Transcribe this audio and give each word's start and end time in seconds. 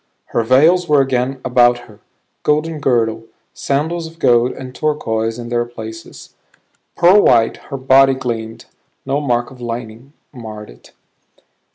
Her 0.33 0.41
veils 0.41 0.89
were 0.89 0.99
again 0.99 1.39
about 1.45 1.85
her; 1.87 1.99
golden 2.41 2.79
girdle, 2.79 3.25
sandals 3.53 4.07
of 4.07 4.17
gold 4.17 4.51
and 4.51 4.73
turquoise 4.73 5.37
in 5.37 5.49
their 5.49 5.63
places. 5.63 6.33
Pearl 6.95 7.21
white 7.21 7.57
her 7.69 7.77
body 7.77 8.15
gleamed; 8.15 8.65
no 9.05 9.21
mark 9.21 9.51
of 9.51 9.61
lightning 9.61 10.13
marred 10.33 10.71
it. 10.71 10.91